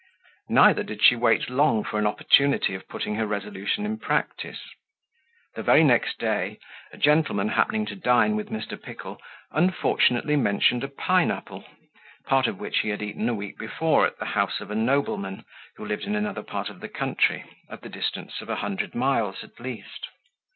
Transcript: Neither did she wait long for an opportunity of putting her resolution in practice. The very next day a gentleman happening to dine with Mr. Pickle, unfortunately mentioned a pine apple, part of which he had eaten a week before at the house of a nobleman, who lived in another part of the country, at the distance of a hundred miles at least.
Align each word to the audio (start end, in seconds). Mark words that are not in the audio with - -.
Neither 0.49 0.81
did 0.81 1.03
she 1.03 1.15
wait 1.15 1.47
long 1.47 1.83
for 1.83 1.99
an 1.99 2.07
opportunity 2.07 2.73
of 2.73 2.87
putting 2.89 3.13
her 3.17 3.27
resolution 3.27 3.85
in 3.85 3.99
practice. 3.99 4.59
The 5.53 5.61
very 5.61 5.83
next 5.83 6.17
day 6.17 6.57
a 6.91 6.97
gentleman 6.97 7.49
happening 7.49 7.85
to 7.85 7.95
dine 7.95 8.35
with 8.35 8.49
Mr. 8.49 8.81
Pickle, 8.81 9.21
unfortunately 9.51 10.35
mentioned 10.37 10.83
a 10.83 10.87
pine 10.87 11.29
apple, 11.29 11.65
part 12.25 12.47
of 12.47 12.59
which 12.59 12.79
he 12.79 12.89
had 12.89 13.03
eaten 13.03 13.29
a 13.29 13.35
week 13.35 13.59
before 13.59 14.07
at 14.07 14.17
the 14.17 14.25
house 14.25 14.59
of 14.59 14.71
a 14.71 14.75
nobleman, 14.75 15.45
who 15.75 15.85
lived 15.85 16.05
in 16.05 16.15
another 16.15 16.41
part 16.41 16.69
of 16.71 16.79
the 16.79 16.89
country, 16.89 17.43
at 17.69 17.81
the 17.81 17.87
distance 17.89 18.41
of 18.41 18.49
a 18.49 18.55
hundred 18.55 18.95
miles 18.95 19.43
at 19.43 19.59
least. 19.59 20.07